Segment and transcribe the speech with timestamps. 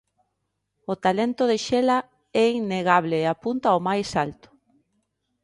[0.91, 1.97] O talento de Xela
[2.43, 4.49] é innegable e apunta ao máis alto.